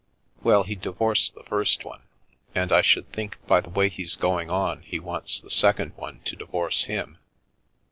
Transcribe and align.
Well, 0.41 0.63
he 0.63 0.73
divorced 0.73 1.35
the 1.35 1.43
first 1.43 1.85
one, 1.85 2.01
and 2.55 2.71
I 2.71 2.81
should 2.81 3.11
think 3.13 3.37
by 3.45 3.61
the 3.61 3.69
way 3.69 3.87
he's 3.87 4.15
going 4.15 4.49
on 4.49 4.81
he 4.81 4.99
wants 4.99 5.39
the 5.39 5.51
second 5.51 5.91
one 5.95 6.21
to 6.21 6.35
divorce 6.35 6.85
him. 6.85 7.19